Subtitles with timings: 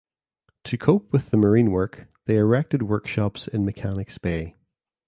[0.63, 4.55] To cope with the marine work they erected workshops in Mechanics Bay.